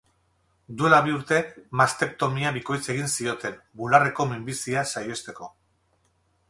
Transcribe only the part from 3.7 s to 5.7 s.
bularreko minbizia saihesteko.